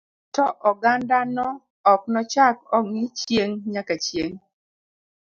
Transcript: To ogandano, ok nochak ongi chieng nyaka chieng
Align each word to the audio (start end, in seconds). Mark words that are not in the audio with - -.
To 0.33 0.43
ogandano, 0.69 1.45
ok 1.93 2.01
nochak 2.13 2.57
ongi 2.77 3.03
chieng 3.17 3.53
nyaka 3.73 3.95
chieng 4.05 4.35